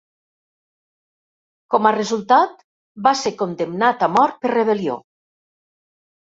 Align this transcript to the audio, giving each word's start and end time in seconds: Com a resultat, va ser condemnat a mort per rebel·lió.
Com 1.73 1.87
a 1.89 1.91
resultat, 1.97 2.55
va 3.09 3.13
ser 3.21 3.33
condemnat 3.43 4.07
a 4.07 4.11
mort 4.15 4.41
per 4.47 4.53
rebel·lió. 4.55 4.99